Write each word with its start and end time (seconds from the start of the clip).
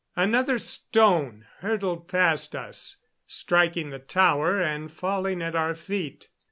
Another 0.15 0.57
stone 0.57 1.45
hurtled 1.59 2.07
past 2.07 2.55
us, 2.55 2.97
striking 3.27 3.91
the 3.91 3.99
tower 3.99 4.59
and 4.59 4.91
falling 4.91 5.43
at 5.43 5.55
our 5.55 5.75
feet. 5.75 6.29